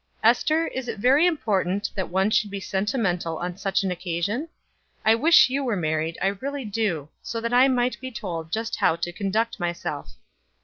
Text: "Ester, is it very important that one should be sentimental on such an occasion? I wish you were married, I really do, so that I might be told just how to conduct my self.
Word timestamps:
"Ester, 0.23 0.65
is 0.69 0.87
it 0.87 0.97
very 0.97 1.27
important 1.27 1.91
that 1.93 2.09
one 2.09 2.31
should 2.31 2.49
be 2.49 2.59
sentimental 2.59 3.37
on 3.37 3.55
such 3.55 3.83
an 3.83 3.91
occasion? 3.91 4.47
I 5.05 5.13
wish 5.13 5.47
you 5.51 5.63
were 5.63 5.75
married, 5.75 6.17
I 6.23 6.29
really 6.41 6.65
do, 6.65 7.09
so 7.21 7.39
that 7.39 7.53
I 7.53 7.67
might 7.67 8.01
be 8.01 8.09
told 8.09 8.51
just 8.51 8.77
how 8.77 8.95
to 8.95 9.11
conduct 9.13 9.59
my 9.59 9.73
self. 9.73 10.15